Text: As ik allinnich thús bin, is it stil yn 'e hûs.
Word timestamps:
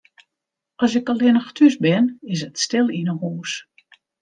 As 0.83 0.93
ik 0.99 1.07
allinnich 1.11 1.51
thús 1.55 1.75
bin, 1.83 2.05
is 2.33 2.41
it 2.47 2.61
stil 2.63 2.87
yn 2.99 3.09
'e 3.11 3.15
hûs. 3.21 3.51